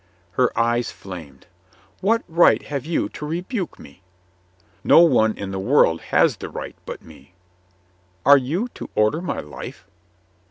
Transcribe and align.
Her 0.31 0.49
eyes 0.57 0.89
flamed. 0.91 1.45
"What 1.99 2.23
right 2.27 2.63
have 2.63 2.87
you 2.87 3.07
to 3.09 3.23
re 3.23 3.41
buke 3.41 3.77
me?" 3.77 4.01
"No 4.83 5.01
one 5.01 5.37
in 5.37 5.51
the 5.51 5.59
world 5.59 6.01
has 6.09 6.37
the 6.37 6.49
right 6.49 6.75
but 6.87 7.03
me." 7.03 7.35
"Are 8.25 8.35
you 8.39 8.67
to 8.69 8.89
order 8.95 9.21
my 9.21 9.41
life?" 9.41 9.85